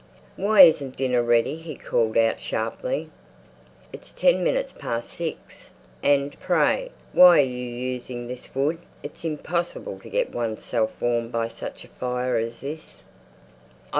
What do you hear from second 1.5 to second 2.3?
he called